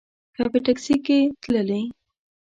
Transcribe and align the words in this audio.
که 0.35 0.41
په 0.51 0.57
ټیکسي 0.65 0.95
کې 1.05 1.19
تللې. 1.41 1.81